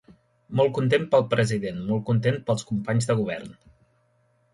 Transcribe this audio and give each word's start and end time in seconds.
Molt 0.59 0.71
content 0.77 1.03
pel 1.11 1.25
president, 1.33 1.83
molt 1.89 2.01
content 2.07 2.39
pels 2.47 2.65
companys 2.71 3.09
de 3.11 3.17
govern! 3.21 3.53